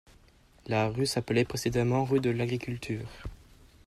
La 0.65 0.89
rue 0.89 1.05
s'appelait 1.05 1.45
précédemment 1.45 2.05
rue 2.05 2.21
de 2.21 2.31
l'Agriculture. 2.31 3.07